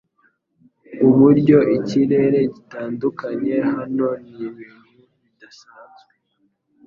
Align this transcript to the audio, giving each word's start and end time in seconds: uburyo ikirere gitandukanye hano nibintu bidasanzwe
uburyo 1.07 1.57
ikirere 1.77 2.39
gitandukanye 2.55 3.55
hano 3.75 4.07
nibintu 4.35 5.01
bidasanzwe 5.23 6.13